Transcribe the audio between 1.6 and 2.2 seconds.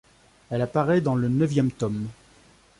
tome.